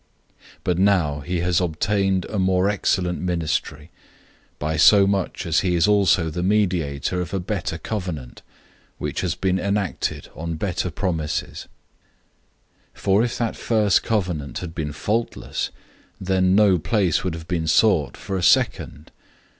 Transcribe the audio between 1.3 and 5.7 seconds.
has obtained a more excellent ministry, by so much as